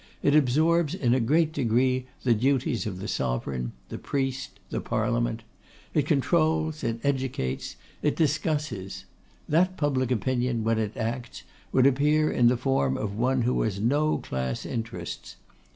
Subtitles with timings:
[0.23, 5.43] It absorbs in a great degree the duties of the Sovereign, the Priest, the Parliament;
[5.93, 9.05] it controls, it educates, it discusses.
[9.47, 13.79] That public opinion, when it acts, would appear in the form of one who has
[13.79, 15.35] no class interests.